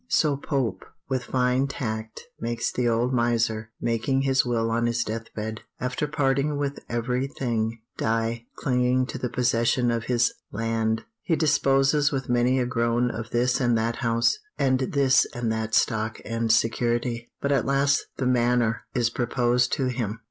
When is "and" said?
13.61-13.77, 14.57-14.79, 15.35-15.51, 16.25-16.51